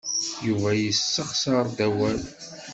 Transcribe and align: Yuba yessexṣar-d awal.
Yuba 0.47 0.69
yessexṣar-d 0.75 1.77
awal. 1.87 2.21